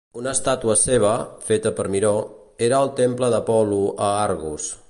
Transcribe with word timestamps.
Una 0.19 0.29
estàtua 0.37 0.75
seva, 0.83 1.11
feta 1.51 1.73
per 1.81 1.87
Miró, 1.97 2.15
era 2.71 2.81
al 2.81 2.93
temple 3.03 3.33
d'Apol·lo 3.37 3.83
a 4.09 4.13
Argos. 4.29 4.71